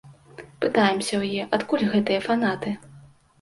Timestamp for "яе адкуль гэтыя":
1.33-2.19